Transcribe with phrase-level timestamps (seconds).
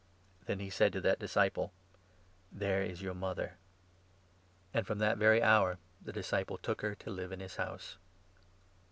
[0.47, 1.71] Then he said to that disciple:
[2.53, 3.13] 27 "There is your.
[3.13, 3.57] mother."
[4.73, 7.97] And from that very hour the disciple took her to live in his house.